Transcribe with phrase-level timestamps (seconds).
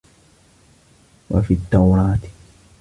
[1.29, 2.19] وَفِي التَّوْرَاةِ